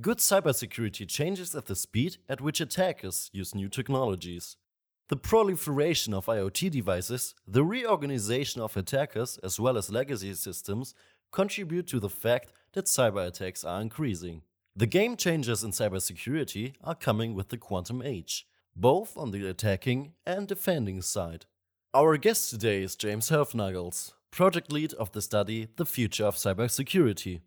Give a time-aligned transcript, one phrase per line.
[0.00, 4.56] Good cybersecurity changes at the speed at which attackers use new technologies.
[5.08, 10.94] The proliferation of IoT devices, the reorganization of attackers, as well as legacy systems,
[11.30, 14.42] contribute to the fact that cyber attacks are increasing.
[14.74, 20.14] The game changers in cybersecurity are coming with the quantum age, both on the attacking
[20.26, 21.46] and defending side.
[21.94, 27.42] Our guest today is James Hoefnagels, project lead of the study The Future of Cybersecurity.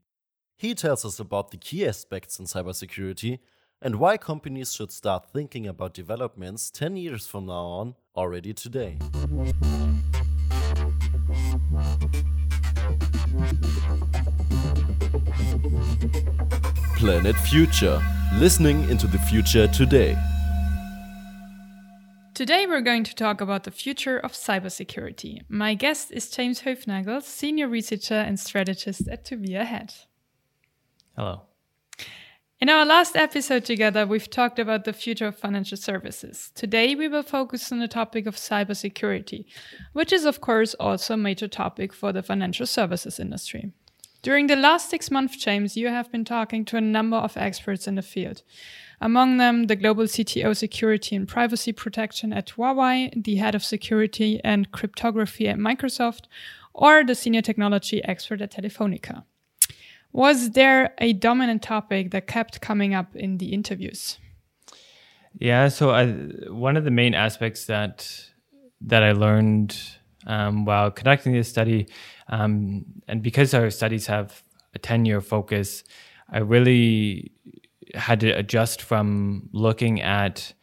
[0.59, 3.37] He tells us about the key aspects in cybersecurity
[3.79, 8.97] and why companies should start thinking about developments 10 years from now on already today.
[16.96, 18.01] Planet Future
[18.33, 20.18] Listening into the Future Today.
[22.33, 25.41] Today we're going to talk about the future of cybersecurity.
[25.49, 29.93] My guest is James Hoefnagels, senior researcher and strategist at To Be Ahead.
[31.17, 31.41] Hello.
[32.59, 36.51] In our last episode together, we've talked about the future of financial services.
[36.53, 39.45] Today, we will focus on the topic of cybersecurity,
[39.93, 43.71] which is, of course, also a major topic for the financial services industry.
[44.21, 47.87] During the last six months, James, you have been talking to a number of experts
[47.87, 48.43] in the field.
[49.02, 54.39] Among them, the global CTO security and privacy protection at Huawei, the head of security
[54.43, 56.25] and cryptography at Microsoft,
[56.75, 59.23] or the senior technology expert at Telefonica.
[60.11, 64.17] Was there a dominant topic that kept coming up in the interviews?
[65.39, 66.08] Yeah, so I,
[66.49, 68.09] one of the main aspects that
[68.81, 69.80] that I learned
[70.25, 71.88] um, while conducting this study,
[72.27, 75.83] um, and because our studies have a ten-year focus,
[76.31, 77.31] I really
[77.94, 80.53] had to adjust from looking at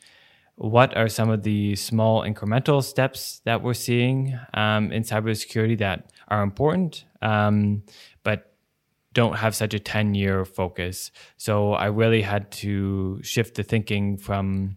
[0.57, 6.13] what are some of the small incremental steps that we're seeing um, in cybersecurity that
[6.29, 7.83] are important, um,
[8.23, 8.54] but
[9.15, 11.11] don't have such a 10 year focus.
[11.37, 14.77] So I really had to shift the thinking from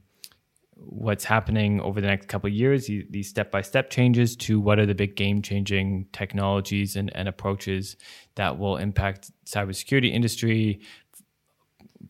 [0.75, 4.79] what's happening over the next couple of years, these step by step changes, to what
[4.79, 7.97] are the big game changing technologies and, and approaches
[8.35, 10.79] that will impact cybersecurity industry,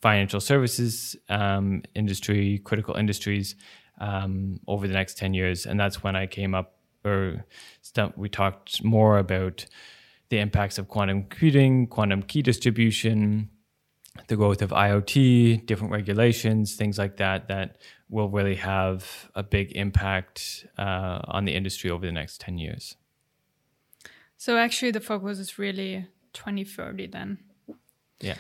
[0.02, 3.56] financial services um, industry, critical industries
[4.00, 5.66] um, over the next 10 years.
[5.66, 7.46] And that's when I came up, or
[8.16, 9.66] we talked more about
[10.30, 13.50] the impacts of quantum computing, quantum key distribution,
[14.28, 17.78] the growth of IoT, different regulations, things like that, that
[18.10, 22.96] will really have a big impact uh, on the industry over the next 10 years.
[24.38, 27.40] So, actually, the focus is really 2030 then.
[28.20, 28.36] Yeah.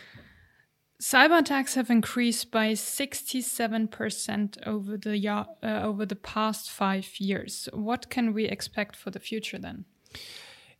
[1.01, 7.69] Cyber attacks have increased by 67% over the, uh, over the past five years.
[7.71, 9.85] What can we expect for the future then?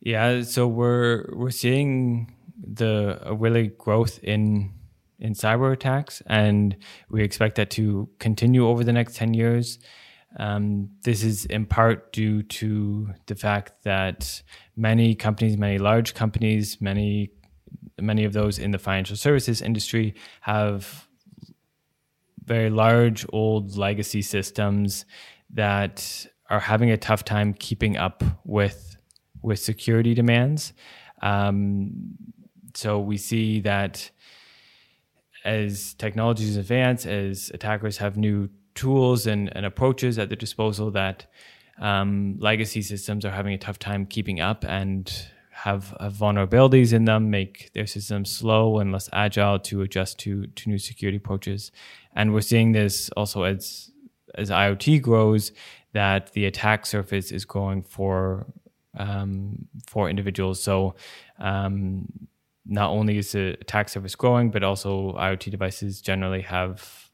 [0.00, 4.72] Yeah, so we're we're seeing the really growth in
[5.18, 6.76] in cyber attacks, and
[7.10, 9.78] we expect that to continue over the next ten years.
[10.38, 14.42] Um, this is in part due to the fact that
[14.76, 17.32] many companies, many large companies, many
[18.00, 21.08] many of those in the financial services industry have
[22.44, 25.04] very large old legacy systems
[25.50, 28.87] that are having a tough time keeping up with
[29.42, 30.72] with security demands.
[31.22, 32.16] Um,
[32.74, 34.10] so we see that
[35.44, 41.26] as technologies advance, as attackers have new tools and, and approaches at their disposal, that
[41.80, 47.04] um, legacy systems are having a tough time keeping up and have, have, vulnerabilities in
[47.04, 51.72] them, make their systems slow and less agile to adjust to to new security approaches.
[52.14, 53.90] And we're seeing this also as
[54.34, 55.52] as IoT grows,
[55.92, 58.46] that the attack surface is growing for
[58.96, 60.62] um, for individuals.
[60.62, 60.94] So
[61.38, 62.06] um,
[62.66, 67.08] not only is the attack surface growing, but also IoT devices generally have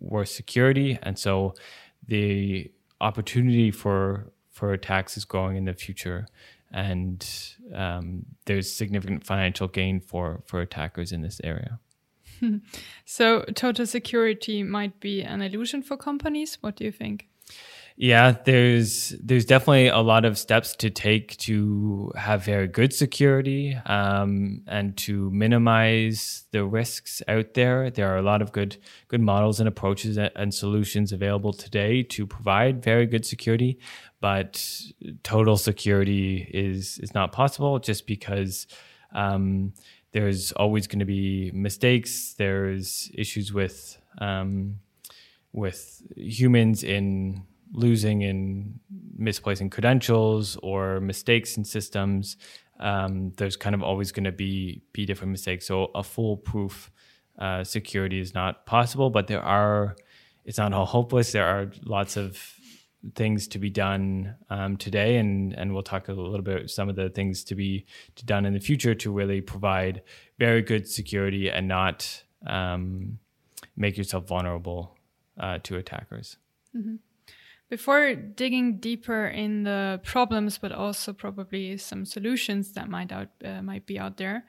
[0.00, 1.54] worse security, and so
[2.06, 2.70] the
[3.00, 6.26] opportunity for for attacks is growing in the future,
[6.72, 7.26] and
[7.74, 11.78] um, there's significant financial gain for for attackers in this area.
[13.04, 16.58] so total security might be an illusion for companies.
[16.60, 17.28] What do you think?
[17.96, 23.76] Yeah, there's there's definitely a lot of steps to take to have very good security
[23.86, 27.90] um, and to minimize the risks out there.
[27.90, 28.78] There are a lot of good
[29.08, 33.78] good models and approaches and solutions available today to provide very good security,
[34.20, 34.64] but
[35.22, 38.66] total security is is not possible just because.
[39.14, 39.74] Um,
[40.12, 42.34] there's always going to be mistakes.
[42.34, 44.76] There's issues with um,
[45.52, 48.78] with humans in losing and
[49.16, 52.36] misplacing credentials or mistakes in systems,
[52.80, 55.66] um, there's kind of always going to be be different mistakes.
[55.66, 56.90] So a foolproof
[57.38, 59.96] uh, security is not possible, but there are.
[60.44, 61.30] It's not all hopeless.
[61.30, 62.36] There are lots of
[63.14, 66.96] things to be done um, today, and and we'll talk a little bit some of
[66.96, 67.86] the things to be
[68.16, 70.02] to done in the future to really provide
[70.38, 73.18] very good security and not um,
[73.76, 74.96] make yourself vulnerable
[75.38, 76.36] uh, to attackers.
[76.76, 76.96] Mm-hmm.
[77.72, 83.62] Before digging deeper in the problems, but also probably some solutions that might out uh,
[83.62, 84.44] might be out there,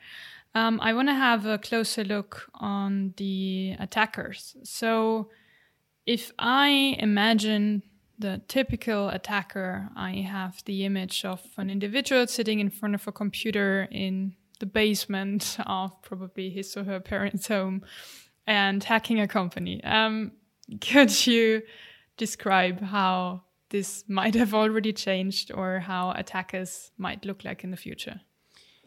[0.53, 4.57] um, I want to have a closer look on the attackers.
[4.63, 5.29] So,
[6.05, 7.83] if I imagine
[8.19, 13.13] the typical attacker, I have the image of an individual sitting in front of a
[13.13, 17.85] computer in the basement of probably his or her parents' home
[18.45, 19.81] and hacking a company.
[19.85, 20.33] Um,
[20.81, 21.61] could you
[22.17, 27.77] describe how this might have already changed or how attackers might look like in the
[27.77, 28.21] future?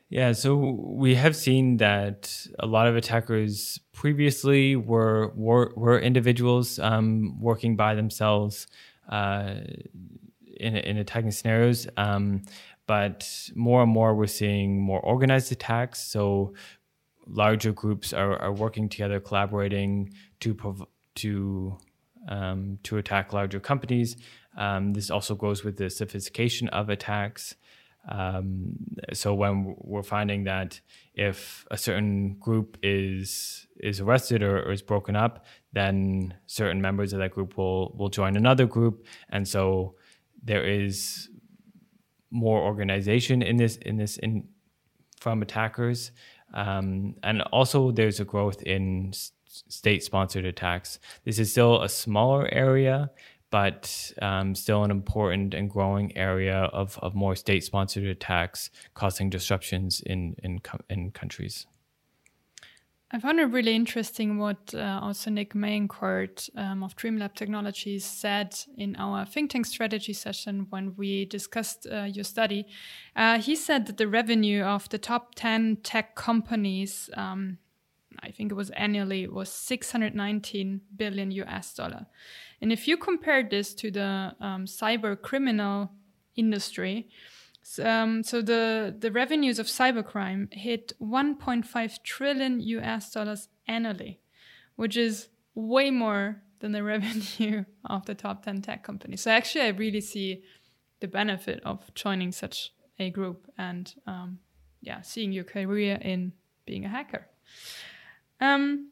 [0.08, 6.78] Yeah, so we have seen that a lot of attackers previously were were, were individuals
[6.78, 8.69] um, working by themselves
[9.08, 9.56] uh,
[10.56, 12.43] in in attacking scenarios, um,
[12.87, 16.00] but more and more we're seeing more organized attacks.
[16.00, 16.55] So
[17.26, 20.87] larger groups are, are working together, collaborating to prov-
[21.17, 21.79] to
[22.28, 24.17] um, to attack larger companies.
[24.56, 27.55] Um, this also goes with the sophistication of attacks.
[28.08, 28.76] Um,
[29.12, 30.81] so when we're finding that
[31.14, 37.12] if a certain group is is arrested or, or, is broken up, then certain members
[37.12, 39.96] of that group will will join another group, and so
[40.43, 41.29] there is
[42.31, 44.46] more organization in this in this in
[45.20, 46.12] from attackers,
[46.55, 49.12] um, and also there's a growth in
[49.69, 50.99] state sponsored attacks.
[51.25, 53.11] This is still a smaller area,
[53.50, 59.31] but um, still an important and growing area of, of more state sponsored attacks causing
[59.31, 60.61] disruptions in, in,
[60.91, 61.67] in countries.
[63.12, 68.58] I found it really interesting what uh, also Nick Mayencourt um, of Dreamlab Technologies said
[68.76, 72.67] in our think tank strategy session when we discussed uh, your study.
[73.14, 77.58] Uh, he said that the revenue of the top 10 tech companies um,
[78.22, 82.06] I think it was annually, was 619 billion US dollar.
[82.60, 85.92] And if you compare this to the um, cyber criminal
[86.36, 87.08] industry,
[87.82, 94.20] um, so the, the revenues of cybercrime hit 1.5 trillion US dollars annually,
[94.76, 99.22] which is way more than the revenue of the top 10 tech companies.
[99.22, 100.42] So actually, I really see
[101.00, 104.38] the benefit of joining such a group and um,
[104.80, 106.32] yeah, seeing your career in
[106.64, 107.26] being a hacker.
[108.40, 108.90] Um,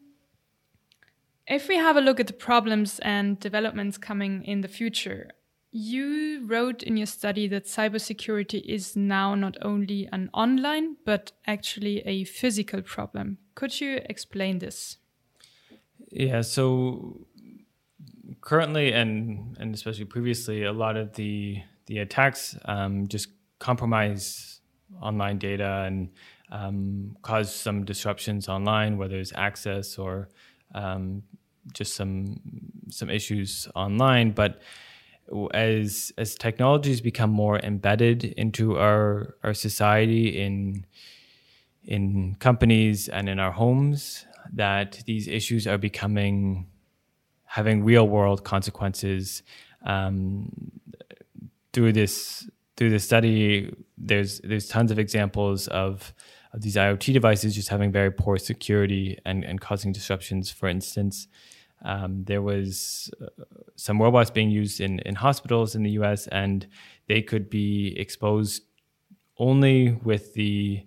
[1.47, 5.31] if we have a look at the problems and developments coming in the future,
[5.71, 11.99] you wrote in your study that cybersecurity is now not only an online, but actually
[12.07, 13.39] a physical problem.
[13.55, 14.99] Could you explain this?
[16.11, 17.27] Yeah, so
[18.41, 24.61] currently and and especially previously, a lot of the the attacks um, just compromise
[25.03, 26.11] online data and
[26.51, 30.29] um, cause some disruptions online, whether it's access or
[30.75, 31.23] um,
[31.73, 32.41] just some
[32.91, 34.33] some issues online.
[34.33, 34.61] But
[35.53, 40.85] as as technologies become more embedded into our our society in
[41.85, 46.67] in companies and in our homes, that these issues are becoming
[47.45, 49.43] having real world consequences.
[49.87, 50.51] Um,
[51.75, 56.13] through this through the study, there's there's tons of examples of,
[56.53, 60.51] of these IoT devices just having very poor security and, and causing disruptions.
[60.51, 61.29] For instance,
[61.85, 63.45] um, there was uh,
[63.77, 66.27] some robots being used in, in hospitals in the U.S.
[66.29, 66.67] and
[67.07, 68.63] they could be exposed
[69.39, 70.87] only with the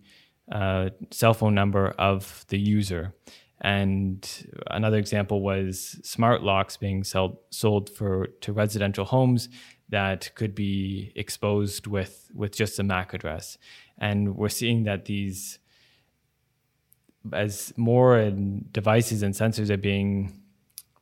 [0.52, 3.14] uh, cell phone number of the user.
[3.62, 4.28] And
[4.68, 9.50] another example was smart locks being sell, sold for to residential homes
[9.90, 13.58] that could be exposed with with just a MAC address.
[13.98, 15.60] And we're seeing that these
[17.34, 18.32] as more
[18.72, 20.42] devices and sensors are being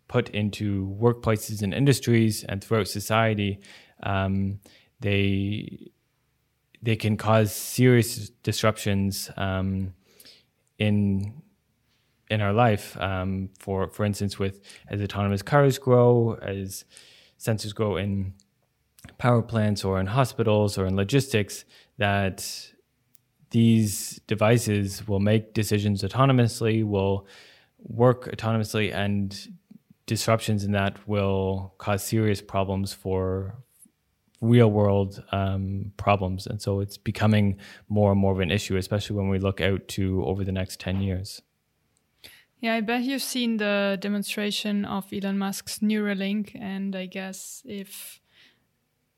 [0.08, 3.60] put into workplaces and industries and throughout society,
[4.04, 4.60] um,
[5.00, 5.92] they
[6.82, 9.94] they can cause serious disruptions um,
[10.78, 11.42] in
[12.30, 12.98] in our life.
[13.00, 16.86] Um, for for instance, with as autonomous cars grow, as
[17.40, 18.34] sensors grow in
[19.18, 21.66] power plants or in hospitals or in logistics,
[21.98, 22.72] that
[23.52, 27.28] these devices will make decisions autonomously, will
[27.80, 29.50] work autonomously, and
[30.06, 33.56] disruptions in that will cause serious problems for
[34.42, 36.48] real world um, problems.
[36.48, 37.58] And so it's becoming
[37.90, 40.80] more and more of an issue, especially when we look out to over the next
[40.80, 41.42] 10 years.
[42.60, 48.22] Yeah, I bet you've seen the demonstration of Elon Musk's Neuralink, and I guess if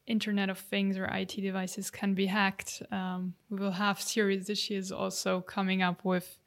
[0.08, 4.92] Internet of Things or IT devices can be hacked, um, we will have serious issues
[4.92, 6.38] also coming up with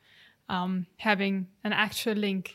[0.49, 2.55] um, having an actual link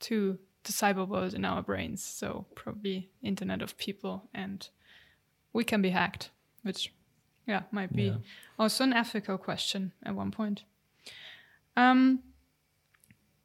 [0.00, 2.02] to the cyber world in our brains.
[2.02, 4.68] So probably Internet of People, and
[5.52, 6.30] we can be hacked,
[6.62, 6.92] which
[7.46, 8.16] yeah might be yeah.
[8.58, 10.62] also an ethical question at one point.
[11.76, 12.20] Um,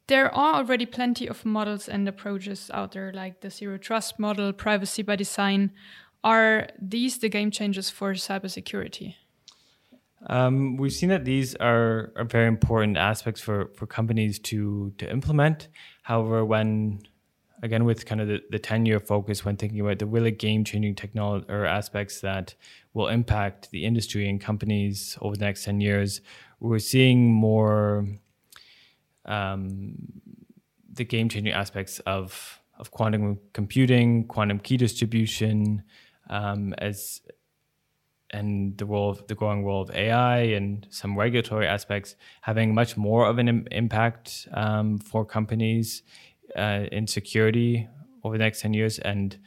[0.06, 4.52] there are already plenty of models and approaches out there, like the zero trust model,
[4.52, 5.72] privacy by design.
[6.24, 9.16] Are these the game changers for cybersecurity?
[10.28, 15.10] Um, we've seen that these are, are very important aspects for, for companies to to
[15.10, 15.68] implement.
[16.02, 17.00] However, when
[17.62, 20.64] again with kind of the, the 10 year focus when thinking about the really game
[20.64, 22.54] changing technology or aspects that
[22.94, 26.20] will impact the industry and companies over the next 10 years,
[26.60, 28.06] we're seeing more
[29.24, 29.94] um,
[30.92, 35.82] the game changing aspects of of quantum computing, quantum key distribution,
[36.32, 37.20] um, as
[38.30, 42.96] and the role of the growing role of AI and some regulatory aspects having much
[42.96, 46.02] more of an Im- impact um, for companies
[46.56, 47.86] uh, in security
[48.24, 48.98] over the next 10 years.
[48.98, 49.38] And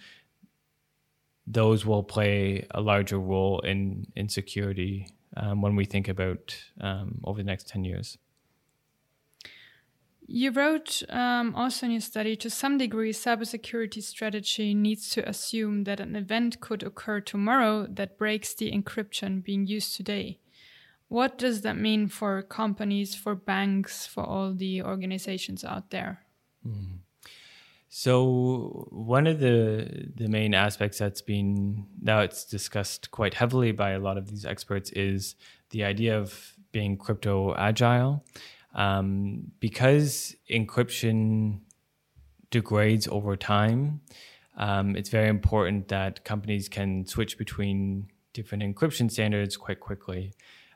[1.48, 7.22] those will play a larger role in in security um, when we think about um,
[7.24, 8.18] over the next 10 years
[10.28, 15.84] you wrote um, also in your study to some degree, cybersecurity strategy needs to assume
[15.84, 20.40] that an event could occur tomorrow that breaks the encryption being used today.
[21.08, 26.26] What does that mean for companies, for banks, for all the organizations out there?
[26.66, 27.00] Mm.
[27.88, 33.92] So one of the the main aspects that's been now it's discussed quite heavily by
[33.92, 35.36] a lot of these experts is
[35.70, 38.26] the idea of being crypto agile
[38.76, 41.62] um, because encryption
[42.52, 44.02] degrades over time,
[44.58, 50.34] um, it's very important that companies can switch between different encryption standards quite quickly.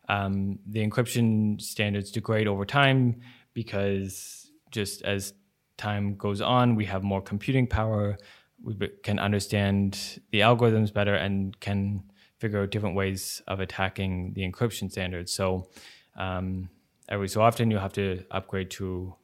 [0.08, 3.22] Um, the encryption standards degrade over time
[3.54, 5.34] because just as
[5.78, 8.18] time goes on, we have more computing power,
[8.64, 12.04] we can understand the algorithms better, and can
[12.40, 15.32] figure out different ways of attacking the encryption standards.
[15.32, 15.70] So,
[16.18, 16.70] um,
[17.10, 19.16] every so often you'll have to upgrade to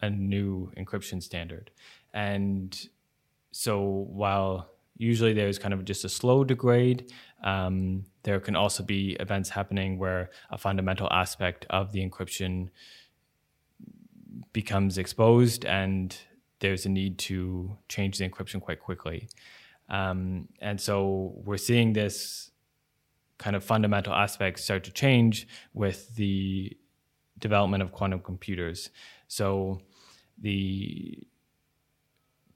[0.00, 1.70] a new encryption standard.
[2.12, 2.88] And
[3.50, 7.12] so while usually there's kind of just a slow degrade,
[7.42, 12.70] um, there can also be events happening where a fundamental aspect of the encryption
[14.52, 16.16] becomes exposed and
[16.60, 19.28] there's a need to change the encryption quite quickly.
[19.88, 22.50] Um, and so we're seeing this
[23.38, 26.76] kind of fundamental aspects start to change with the
[27.38, 28.90] development of quantum computers.
[29.28, 29.80] So
[30.40, 31.18] the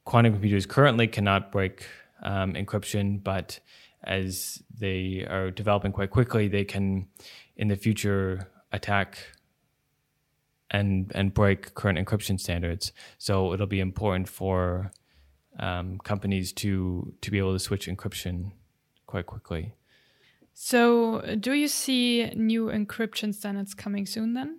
[0.04, 1.86] quantum computers currently cannot break
[2.22, 3.60] um, encryption, but
[4.04, 7.06] as they are developing quite quickly, they can
[7.56, 9.18] in the future attack
[10.70, 12.92] and and break current encryption standards.
[13.18, 14.92] So it'll be important for
[15.58, 18.52] um, companies to to be able to switch encryption
[19.06, 19.74] quite quickly.
[20.60, 24.58] So, do you see new encryption standards coming soon then?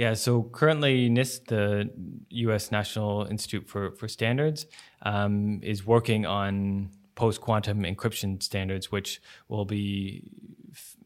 [0.00, 1.90] Yeah, so currently NIST, the
[2.30, 2.72] U.S.
[2.72, 4.64] National Institute for, for Standards,
[5.02, 10.22] um, is working on post quantum encryption standards, which will be
[10.72, 10.96] f-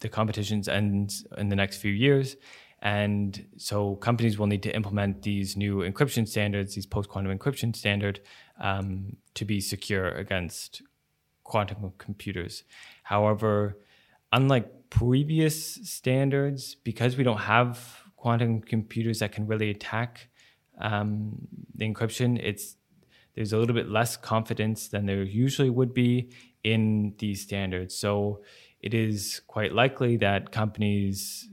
[0.00, 2.36] the competitions ends in the next few years.
[2.80, 7.76] And so companies will need to implement these new encryption standards, these post quantum encryption
[7.76, 8.20] standard,
[8.58, 10.80] um, to be secure against
[11.44, 12.64] quantum computers.
[13.02, 13.76] However,
[14.32, 20.28] unlike previous standards, because we don't have quantum computers that can really attack
[20.80, 22.76] um, the encryption, it's
[23.34, 26.30] there's a little bit less confidence than there usually would be
[26.64, 27.94] in these standards.
[27.94, 28.42] So
[28.80, 31.48] it is quite likely that companies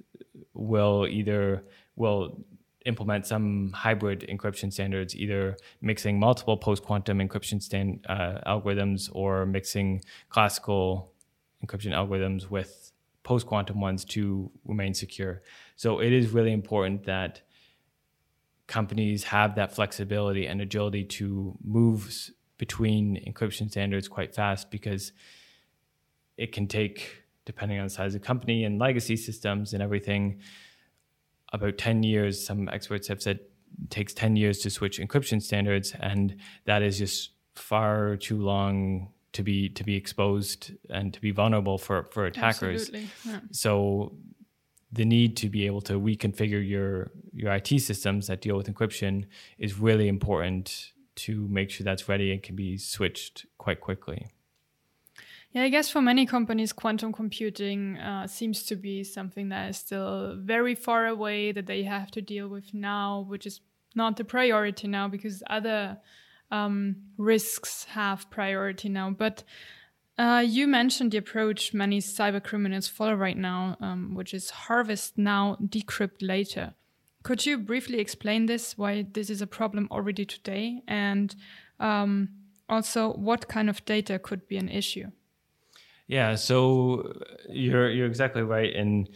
[0.53, 1.63] will either
[1.95, 2.43] will
[2.85, 10.01] implement some hybrid encryption standards, either mixing multiple post-quantum encryption stand, uh, algorithms or mixing
[10.29, 11.11] classical
[11.63, 12.91] encryption algorithms with
[13.23, 15.41] post-quantum ones to remain secure.
[15.75, 17.41] So it is really important that
[18.67, 25.11] companies have that flexibility and agility to move between encryption standards quite fast because
[26.37, 30.39] it can take, depending on the size of the company and legacy systems and everything,
[31.53, 32.43] about 10 years.
[32.45, 33.39] Some experts have said
[33.83, 39.09] it takes 10 years to switch encryption standards, and that is just far too long
[39.33, 42.89] to be to be exposed and to be vulnerable for for attackers.
[42.89, 43.39] Yeah.
[43.51, 44.15] So
[44.95, 49.25] the need to be able to reconfigure your your IT systems that deal with encryption
[49.57, 54.27] is really important to make sure that's ready and can be switched quite quickly.
[55.51, 59.77] Yeah, I guess for many companies, quantum computing uh, seems to be something that is
[59.77, 63.61] still very far away that they have to deal with now, which is
[63.95, 65.97] not the priority now because other
[66.51, 69.09] um, risks have priority now.
[69.11, 69.43] But
[70.17, 75.17] uh, you mentioned the approach many cyber criminals follow right now, um, which is harvest
[75.17, 76.73] now, decrypt later.
[77.23, 81.35] Could you briefly explain this, why this is a problem already today, and
[81.79, 82.29] um,
[82.69, 85.11] also what kind of data could be an issue?
[86.07, 87.13] Yeah, so
[87.49, 89.07] you're you're exactly right in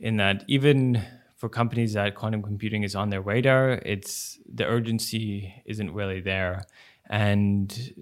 [0.00, 1.00] in that even
[1.36, 6.64] for companies that quantum computing is on their radar, it's the urgency isn't really there,
[7.08, 7.94] and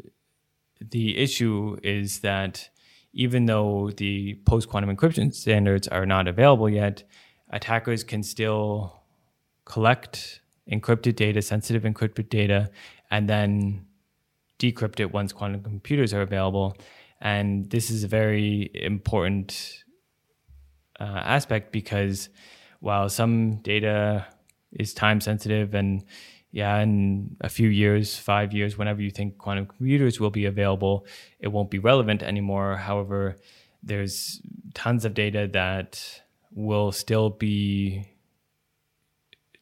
[0.80, 2.68] the issue is that
[3.12, 7.02] even though the post quantum encryption standards are not available yet,
[7.50, 9.02] attackers can still
[9.64, 10.40] collect
[10.71, 12.71] encrypted data, sensitive encrypted data,
[13.11, 13.87] and then
[14.59, 16.76] decrypt it once quantum computers are available.
[17.21, 19.85] And this is a very important
[21.00, 22.28] uh, aspect because
[22.80, 24.26] while some data
[24.73, 26.04] is time sensitive and
[26.50, 31.07] yeah, in a few years, five years, whenever you think quantum computers will be available,
[31.38, 32.76] it won't be relevant anymore.
[32.76, 33.37] However,
[33.83, 34.41] there's
[34.75, 36.23] tons of data that
[36.53, 38.09] will still be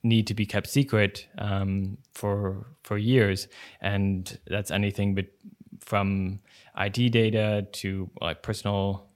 [0.02, 3.48] need to be kept secret um, for for years,
[3.80, 5.26] and that's anything but
[5.80, 6.40] from
[6.74, 9.06] ID data to like personal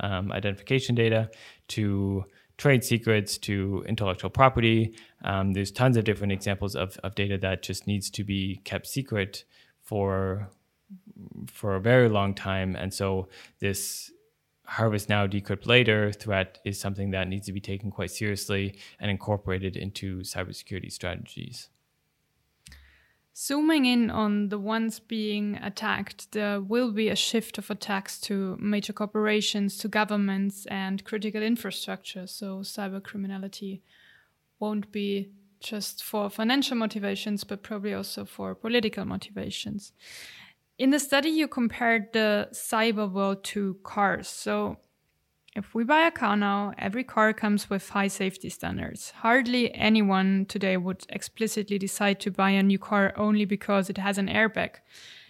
[0.00, 1.30] um, identification data
[1.68, 2.24] to
[2.56, 4.94] trade secrets to intellectual property.
[5.24, 8.86] Um, there's tons of different examples of, of data that just needs to be kept
[8.86, 9.44] secret
[9.82, 10.48] for
[11.46, 12.76] for a very long time.
[12.76, 13.28] And so
[13.60, 14.10] this
[14.66, 19.10] harvest now, decrypt later threat is something that needs to be taken quite seriously and
[19.10, 21.68] incorporated into cybersecurity strategies.
[23.36, 28.56] Zooming in on the ones being attacked, there will be a shift of attacks to
[28.60, 32.28] major corporations, to governments, and critical infrastructure.
[32.28, 33.82] So, cyber criminality
[34.60, 39.92] won't be just for financial motivations, but probably also for political motivations.
[40.78, 44.28] In the study, you compared the cyber world to cars.
[44.28, 44.78] So,
[45.54, 49.12] if we buy a car now, every car comes with high safety standards.
[49.18, 54.18] Hardly anyone today would explicitly decide to buy a new car only because it has
[54.18, 54.76] an airbag.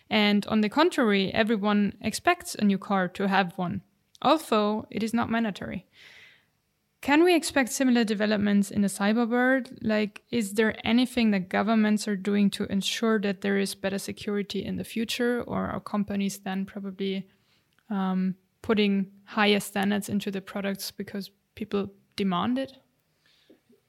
[0.08, 3.82] And on the contrary, everyone expects a new car to have one,
[4.22, 5.87] although it is not mandatory.
[7.02, 9.70] Can we expect similar developments in the cyber world?
[9.82, 14.64] Like, is there anything that governments are doing to ensure that there is better security
[14.64, 17.28] in the future, or are companies then probably
[17.90, 22.79] um, putting higher standards into the products because people demand it?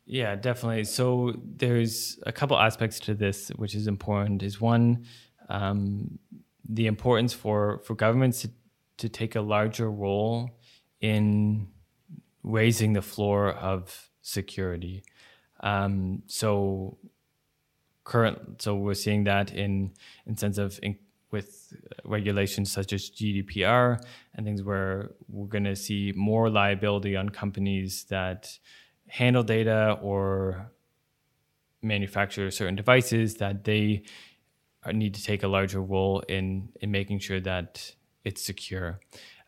[0.06, 0.84] Yeah, definitely.
[0.84, 4.44] So there's a couple aspects to this which is important.
[4.44, 5.06] Is one
[5.48, 6.20] um,
[6.68, 8.50] the importance for for governments to,
[8.98, 10.60] to take a larger role
[11.00, 11.70] in
[12.44, 15.06] raising the floor of security.
[15.62, 16.98] Um, so
[18.04, 19.94] current, so we're seeing that in
[20.26, 20.98] in sense of in,
[21.32, 24.00] with regulations such as GDPR
[24.34, 28.58] and things where we're going to see more liability on companies that
[29.08, 30.72] handle data or
[31.82, 34.04] manufacture certain devices that they
[34.94, 39.00] need to take a larger role in in making sure that it's secure.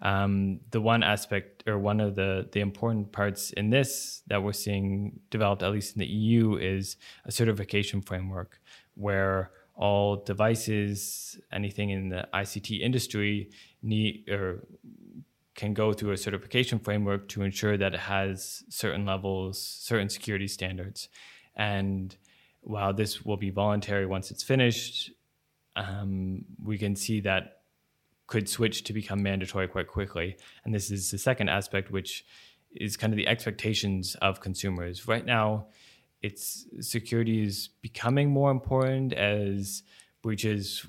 [0.02, 4.54] Um, the one aspect or one of the the important parts in this that we're
[4.54, 8.60] seeing developed at least in the EU is a certification framework
[8.94, 13.50] where all devices, anything in the ICT industry
[13.82, 14.66] need or
[15.56, 20.48] can go through a certification framework to ensure that it has certain levels, certain security
[20.48, 21.10] standards.
[21.56, 22.16] And
[22.62, 25.12] while this will be voluntary once it's finished,
[25.76, 27.62] um, we can see that
[28.28, 30.38] could switch to become mandatory quite quickly.
[30.66, 32.26] And this is the second aspect, which
[32.76, 35.08] is kind of the expectations of consumers.
[35.08, 35.68] Right now,
[36.28, 39.84] it's security is becoming more important as
[40.22, 40.86] breaches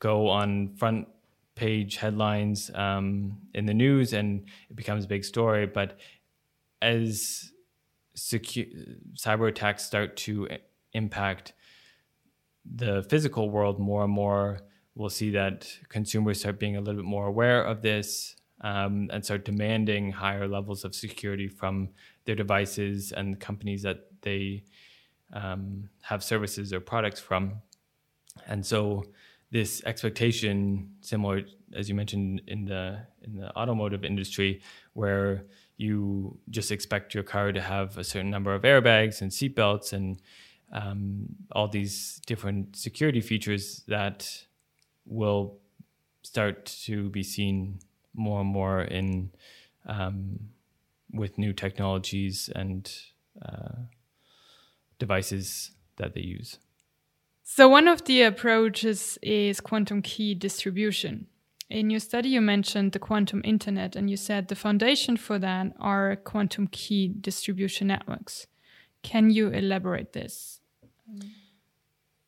[0.00, 1.06] go on front
[1.54, 5.66] page headlines um, in the news and it becomes a big story.
[5.66, 5.98] But
[6.82, 7.52] as
[8.16, 10.48] secu- cyber attacks start to
[10.92, 11.52] impact
[12.64, 14.60] the physical world more and more,
[14.96, 19.24] we'll see that consumers start being a little bit more aware of this um, and
[19.24, 21.90] start demanding higher levels of security from
[22.24, 24.64] their devices and the companies that they
[25.32, 27.54] um, have services or products from.
[28.46, 29.04] And so
[29.50, 31.42] this expectation, similar
[31.74, 34.60] as you mentioned in the in the automotive industry,
[34.94, 35.44] where
[35.76, 40.20] you just expect your car to have a certain number of airbags and seatbelts and
[40.72, 44.44] um, all these different security features that
[45.06, 45.58] will
[46.22, 47.78] start to be seen
[48.14, 49.30] more and more in
[49.86, 50.38] um,
[51.12, 52.92] with new technologies and
[53.44, 53.86] uh,
[54.98, 56.58] devices that they use.
[57.42, 61.26] So, one of the approaches is quantum key distribution.
[61.68, 65.72] In your study, you mentioned the quantum internet, and you said the foundation for that
[65.80, 68.46] are quantum key distribution networks.
[69.02, 70.60] Can you elaborate this?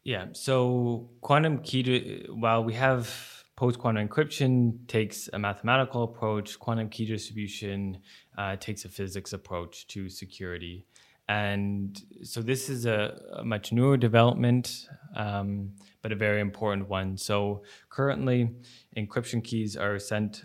[0.05, 6.89] Yeah, so quantum key, while we have post quantum encryption, takes a mathematical approach, quantum
[6.89, 7.99] key distribution
[8.39, 10.87] uh, takes a physics approach to security.
[11.29, 17.17] And so this is a, a much newer development, um, but a very important one.
[17.17, 18.51] So currently,
[18.97, 20.45] encryption keys are sent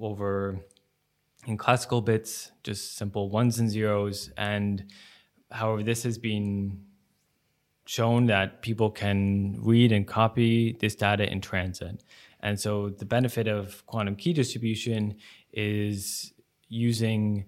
[0.00, 0.60] over
[1.46, 4.30] in classical bits, just simple ones and zeros.
[4.36, 4.84] And
[5.50, 6.84] however, this has been
[7.86, 12.04] shown that people can read and copy this data in transit.
[12.40, 15.16] And so the benefit of quantum key distribution
[15.52, 16.32] is
[16.68, 17.46] using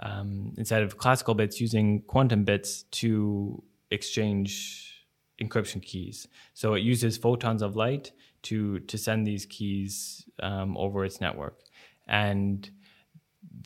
[0.00, 5.06] um, instead of classical bits, using quantum bits to exchange
[5.40, 6.28] encryption keys.
[6.54, 11.60] So it uses photons of light to to send these keys um, over its network.
[12.08, 12.68] And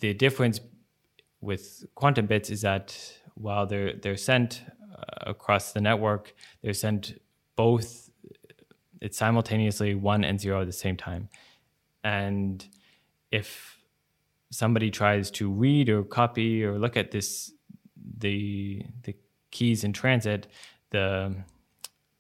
[0.01, 0.61] the difference
[1.41, 2.97] with quantum bits is that
[3.35, 4.63] while they're they're sent
[4.95, 7.21] uh, across the network, they're sent
[7.57, 8.11] both.
[9.01, 11.29] It's simultaneously one and zero at the same time,
[12.03, 12.67] and
[13.31, 13.76] if
[14.51, 17.53] somebody tries to read or copy or look at this
[18.19, 19.15] the the
[19.51, 20.47] keys in transit
[20.91, 21.35] the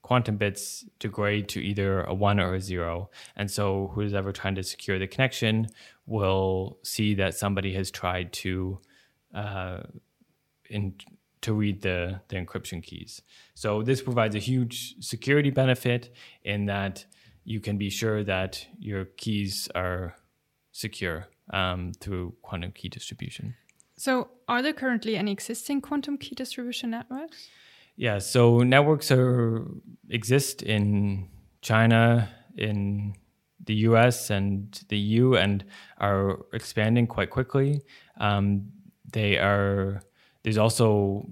[0.03, 3.11] quantum bits degrade to either a one or a zero.
[3.35, 5.67] And so who's ever trying to secure the connection
[6.07, 8.79] will see that somebody has tried to
[9.35, 9.79] uh,
[10.71, 10.95] in
[11.41, 13.23] to read the the encryption keys.
[13.55, 17.05] So this provides a huge security benefit in that
[17.45, 20.15] you can be sure that your keys are
[20.73, 23.55] secure um, through quantum key distribution.
[23.97, 27.49] So, are there currently any existing quantum key distribution networks?
[27.97, 29.67] Yeah, so networks are
[30.11, 31.29] exist in
[31.63, 33.15] China, in
[33.65, 35.65] the US and the EU, and
[35.99, 37.83] are expanding quite quickly.
[38.21, 38.71] Um,
[39.11, 40.03] they are
[40.43, 41.27] there's also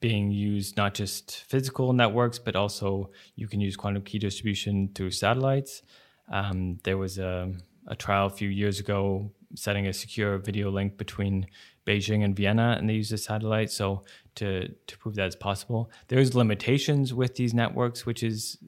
[0.00, 5.10] being used not just physical networks, but also you can use quantum key distribution through
[5.10, 5.82] satellites.
[6.30, 7.52] Um, there was a
[7.86, 11.46] a trial a few years ago setting a secure video link between
[11.86, 13.70] Beijing and Vienna, and they use a satellite.
[13.70, 14.04] So
[14.36, 18.58] to to prove that it's possible, there's limitations with these networks, which is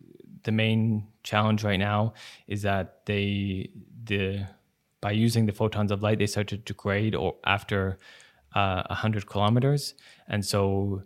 [0.43, 2.15] the main challenge right now.
[2.47, 3.71] Is that they
[4.05, 4.47] the
[5.01, 7.99] by using the photons of light, they start to degrade or after
[8.55, 9.95] uh, 100 kilometers,
[10.29, 11.03] and so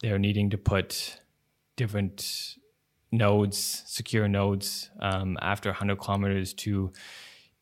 [0.00, 1.20] they're needing to put
[1.76, 2.56] different
[3.10, 6.92] nodes, secure nodes, um, after 100 kilometers to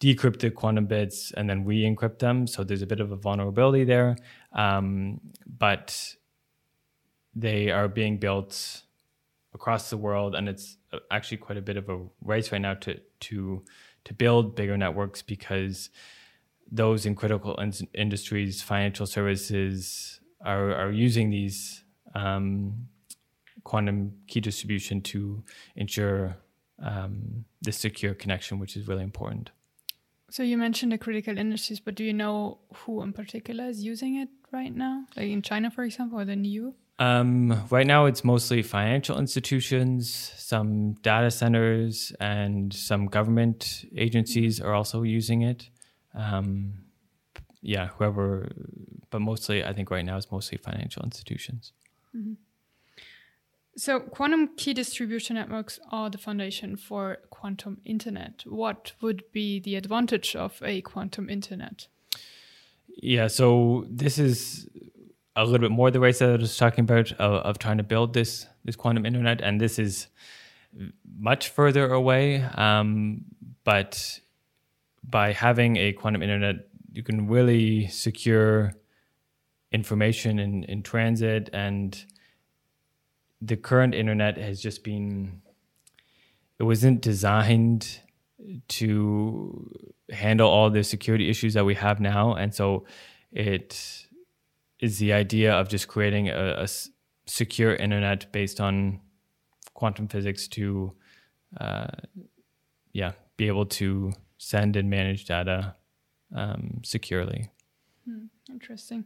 [0.01, 2.47] decrypt the quantum bits and then re-encrypt them.
[2.47, 4.17] So there's a bit of a vulnerability there,
[4.53, 6.15] um, but
[7.35, 8.83] they are being built
[9.55, 12.75] across the world, and it's uh, actually quite a bit of a race right now
[12.75, 13.65] to to
[14.05, 15.91] to build bigger networks because
[16.71, 21.85] those in critical in- industries, financial services, are are using these
[22.15, 22.89] um,
[23.65, 25.43] quantum key distribution to
[25.77, 26.37] ensure
[26.83, 29.51] um, the secure connection, which is really important.
[30.31, 34.17] So you mentioned the critical industries, but do you know who in particular is using
[34.17, 35.07] it right now?
[35.17, 36.73] Like in China, for example, or the EU?
[36.99, 44.75] Um, right now, it's mostly financial institutions, some data centers, and some government agencies are
[44.75, 45.71] also using it.
[46.15, 46.75] Um,
[47.63, 48.51] yeah, whoever,
[49.11, 51.73] but mostly, I think right now it's mostly financial institutions.
[52.17, 52.35] Mm-hmm.
[53.79, 58.43] So, quantum key distribution networks are the foundation for quantum internet.
[58.45, 61.87] What would be the advantage of a quantum internet?
[63.01, 64.69] Yeah, so this is
[65.37, 67.85] a little bit more the race that I was talking about of, of trying to
[67.85, 70.09] build this this quantum internet, and this is
[71.17, 72.43] much further away.
[72.43, 73.27] Um,
[73.63, 74.19] but
[75.05, 78.73] by having a quantum internet, you can really secure
[79.71, 82.05] information in, in transit and
[83.41, 85.43] the current internet has just been
[86.59, 88.01] it wasn't designed
[88.69, 89.71] to
[90.11, 92.85] handle all the security issues that we have now and so
[93.33, 94.07] it
[94.81, 96.69] is the idea of just creating a, a
[97.27, 99.01] secure internet based on
[99.75, 100.93] quantum physics to
[101.61, 101.89] uh,
[102.93, 105.75] yeah be able to send and manage data
[106.35, 107.51] um, securely
[108.09, 109.05] Hmm, interesting.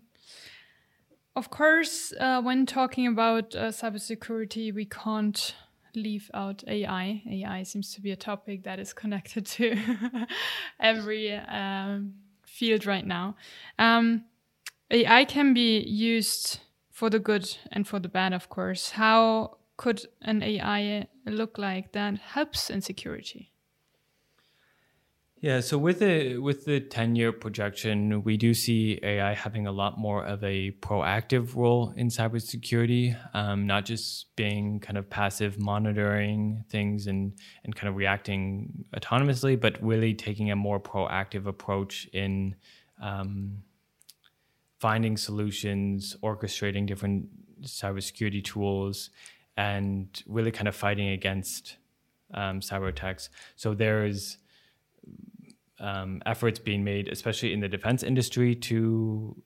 [1.34, 5.54] Of course, uh, when talking about uh, cybersecurity, we can't
[5.94, 7.22] leave out AI.
[7.26, 9.76] AI seems to be a topic that is connected to
[10.80, 12.14] every um,
[12.46, 13.36] field right now.
[13.78, 14.24] Um,
[14.90, 18.90] AI can be used for the good and for the bad, of course.
[18.90, 23.51] How could an AI look like that helps in security?
[25.42, 29.72] Yeah, so with the with the ten year projection, we do see AI having a
[29.72, 35.58] lot more of a proactive role in cybersecurity, um, not just being kind of passive
[35.58, 37.32] monitoring things and
[37.64, 42.54] and kind of reacting autonomously, but really taking a more proactive approach in
[43.02, 43.64] um,
[44.78, 47.26] finding solutions, orchestrating different
[47.62, 49.10] cybersecurity tools,
[49.56, 51.78] and really kind of fighting against
[52.32, 53.28] um, cyber attacks.
[53.56, 54.38] So there's
[55.82, 59.36] um, efforts being made, especially in the defense industry, to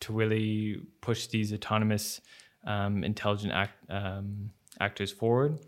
[0.00, 2.20] to really push these autonomous
[2.66, 4.50] um, intelligent act, um,
[4.80, 5.60] actors forward.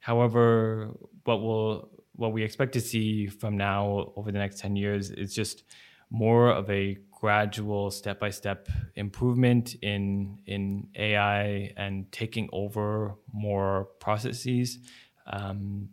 [0.00, 0.90] However,
[1.24, 5.34] what will what we expect to see from now over the next 10 years is
[5.34, 5.64] just
[6.10, 14.78] more of a gradual step-by-step improvement in in AI and taking over more processes
[15.26, 15.88] um,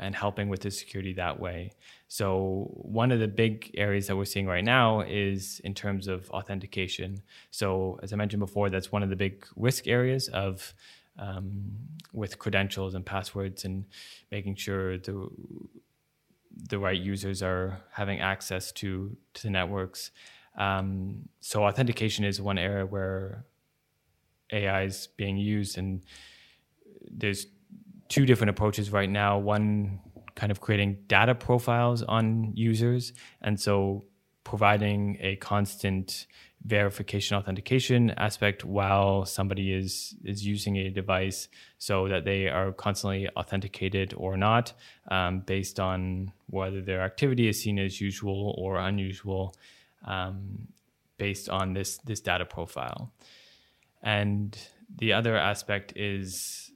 [0.00, 1.70] and helping with the security that way.
[2.08, 6.28] So one of the big areas that we're seeing right now is in terms of
[6.30, 7.22] authentication.
[7.50, 10.74] So as I mentioned before, that's one of the big risk areas of
[11.18, 11.72] um,
[12.12, 13.84] with credentials and passwords and
[14.30, 15.28] making sure the
[16.68, 20.10] the right users are having access to to the networks.
[20.56, 23.44] Um, so authentication is one area where
[24.52, 26.02] AI is being used, and
[27.10, 27.46] there's
[28.10, 29.38] two different approaches right now.
[29.38, 30.00] One
[30.34, 33.14] kind of creating data profiles on users.
[33.40, 34.04] And so
[34.44, 36.26] providing a constant
[36.66, 43.28] verification authentication aspect while somebody is is using a device so that they are constantly
[43.30, 44.74] authenticated or not
[45.10, 49.54] um, based on whether their activity is seen as usual or unusual
[50.04, 50.68] um,
[51.16, 53.10] based on this this data profile
[54.02, 54.58] and
[54.98, 56.69] the other aspect is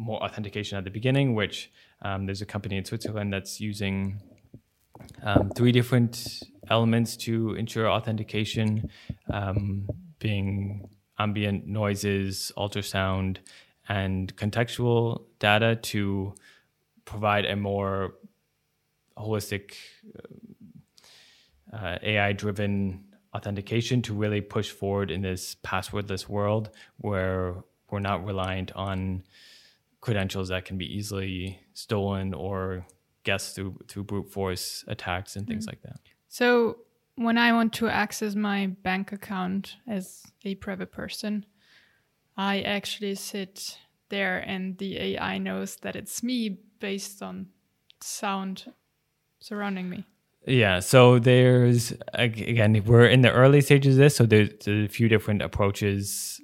[0.00, 1.70] more authentication at the beginning which
[2.02, 4.20] um, there's a company in Switzerland that's using
[5.22, 8.90] um, three different elements to ensure authentication,
[9.30, 13.38] um, being ambient noises, ultrasound,
[13.88, 16.34] and contextual data to
[17.04, 18.14] provide a more
[19.18, 19.74] holistic
[21.72, 27.56] uh, AI driven authentication to really push forward in this passwordless world where
[27.90, 29.22] we're not reliant on
[30.00, 32.86] credentials that can be easily stolen or
[33.24, 35.70] guessed through through brute force attacks and things mm.
[35.70, 36.00] like that.
[36.28, 36.78] So
[37.16, 41.44] when I want to access my bank account as a private person,
[42.36, 43.76] I actually sit
[44.08, 47.48] there and the AI knows that it's me based on
[48.00, 48.72] sound
[49.40, 50.06] surrounding me.
[50.46, 55.08] Yeah, so there's again we're in the early stages of this, so there's a few
[55.08, 56.40] different approaches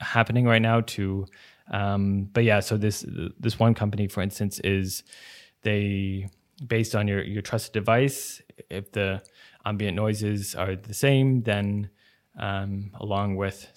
[0.00, 1.26] happening right now to
[1.70, 3.04] um, but yeah, so this
[3.38, 5.02] this one company, for instance, is
[5.62, 6.28] they
[6.66, 8.40] based on your your trusted device.
[8.70, 9.22] If the
[9.64, 11.90] ambient noises are the same, then
[12.38, 13.68] um, along with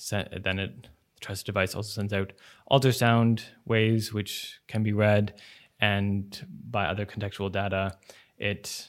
[0.44, 2.34] then it the trusted device also sends out
[2.72, 5.34] ultrasound waves, which can be read,
[5.80, 7.98] and by other contextual data,
[8.38, 8.88] it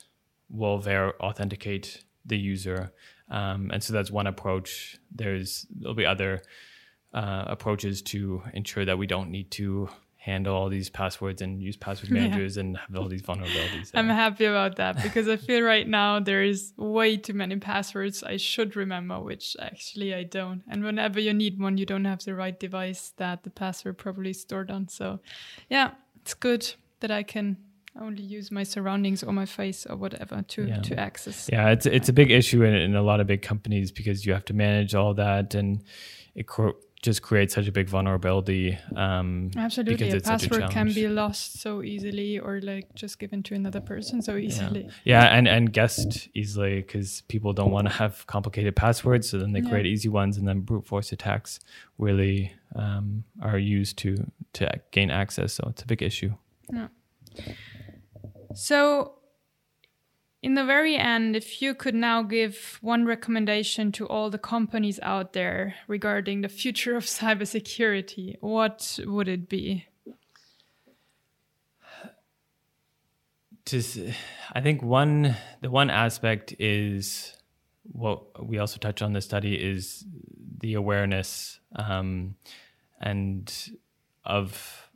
[0.48, 2.92] will ver- authenticate the user.
[3.30, 4.98] Um, and so that's one approach.
[5.10, 6.42] There's there'll be other
[7.12, 9.88] uh, approaches to ensure that we don't need to
[10.20, 12.60] handle all these passwords and use password managers yeah.
[12.60, 13.90] and have all these vulnerabilities.
[13.94, 18.22] I'm happy about that because I feel right now there is way too many passwords
[18.22, 20.62] I should remember, which actually I don't.
[20.68, 24.34] And whenever you need one, you don't have the right device that the password probably
[24.34, 24.88] stored on.
[24.88, 25.20] So,
[25.70, 27.56] yeah, it's good that I can
[27.98, 30.80] only use my surroundings or my face or whatever to yeah.
[30.82, 31.48] to access.
[31.50, 34.32] Yeah, it's it's a big issue in, in a lot of big companies because you
[34.32, 35.82] have to manage all that and
[36.34, 36.46] it
[37.02, 38.78] just creates such a big vulnerability.
[38.94, 43.54] Um, Absolutely, a password a can be lost so easily, or like just given to
[43.54, 44.82] another person so easily.
[45.04, 49.38] Yeah, yeah and and guessed easily because people don't want to have complicated passwords, so
[49.38, 49.70] then they yeah.
[49.70, 51.60] create easy ones, and then brute force attacks
[51.96, 55.54] really um, are used to to gain access.
[55.54, 56.34] So it's a big issue.
[56.70, 56.88] Yeah.
[58.54, 59.14] So
[60.42, 64.98] in the very end, if you could now give one recommendation to all the companies
[65.02, 69.86] out there regarding the future of cybersecurity, what would it be?
[74.54, 77.36] I think one the one aspect is
[77.84, 80.04] what we also touch on the study is
[80.58, 82.34] the awareness um,
[83.00, 83.70] and
[84.24, 84.89] of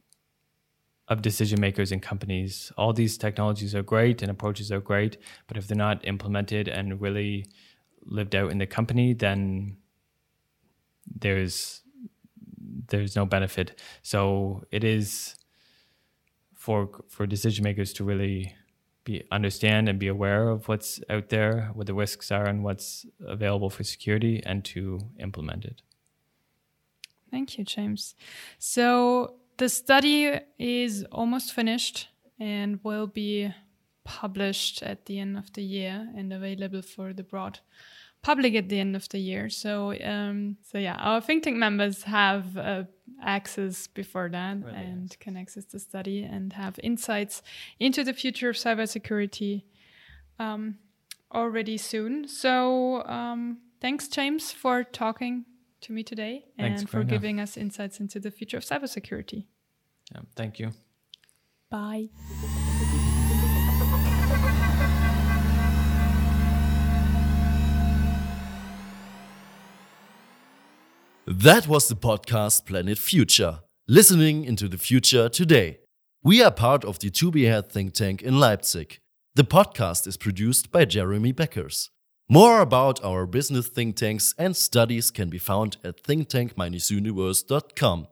[1.08, 2.72] of decision makers and companies.
[2.76, 7.00] All these technologies are great and approaches are great, but if they're not implemented and
[7.00, 7.46] really
[8.06, 9.76] lived out in the company, then
[11.06, 11.82] there's
[12.88, 13.80] there's no benefit.
[14.02, 15.36] So it is
[16.54, 18.54] for for decision makers to really
[19.04, 23.04] be understand and be aware of what's out there, what the risks are, and what's
[23.26, 25.82] available for security, and to implement it.
[27.30, 28.14] Thank you, James.
[28.58, 33.52] So the study is almost finished and will be
[34.04, 37.60] published at the end of the year and available for the broad
[38.22, 39.48] public at the end of the year.
[39.48, 42.84] So, um, so yeah, our think tank members have uh,
[43.22, 45.16] access before that really and is.
[45.20, 47.42] can access the study and have insights
[47.78, 49.64] into the future of cybersecurity
[50.38, 50.76] um,
[51.32, 52.26] already soon.
[52.26, 55.44] So, um, thanks, James, for talking
[55.84, 59.46] to me today thanks and for giving us insights into the future of cybersecurity.
[60.12, 60.72] Yeah, thank you.
[61.70, 62.08] Bye.
[71.26, 75.78] That was the podcast Planet Future, listening into the future today.
[76.22, 79.00] We are part of the 2b AHEAD think tank in Leipzig.
[79.34, 81.90] The podcast is produced by Jeremy Beckers.
[82.28, 88.08] More about our business think tanks and studies can be found at thinktank-universe.com.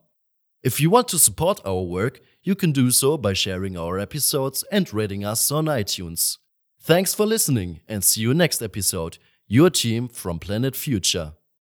[0.63, 4.65] If you want to support our work, you can do so by sharing our episodes
[4.71, 6.39] and rating us on iTunes.
[6.81, 9.17] Thanks for listening and see you next episode.
[9.47, 11.33] Your team from Planet Future.